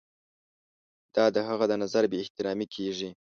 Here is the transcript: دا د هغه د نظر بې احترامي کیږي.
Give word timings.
دا 1.15 1.25
د 1.35 1.37
هغه 1.47 1.65
د 1.67 1.73
نظر 1.83 2.03
بې 2.11 2.17
احترامي 2.23 2.67
کیږي. 2.75 3.09